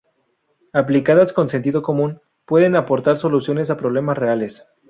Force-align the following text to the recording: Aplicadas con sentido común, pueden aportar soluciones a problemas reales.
Aplicadas 0.73 1.31
con 1.31 1.47
sentido 1.47 1.83
común, 1.83 2.21
pueden 2.45 2.75
aportar 2.75 3.17
soluciones 3.19 3.69
a 3.69 3.77
problemas 3.77 4.17
reales. 4.17 4.65